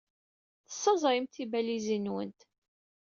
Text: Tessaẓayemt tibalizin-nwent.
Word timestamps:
Tessaẓayemt 0.67 1.33
tibalizin-nwent. 1.35 2.39